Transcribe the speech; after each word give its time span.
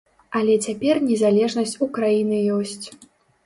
Але 0.37 0.55
цяпер 0.67 0.95
незалежнасць 1.11 1.77
у 1.87 1.91
краіны 2.01 2.43
ёсць. 2.59 2.87